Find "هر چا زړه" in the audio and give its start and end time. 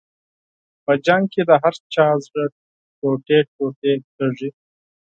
1.61-2.45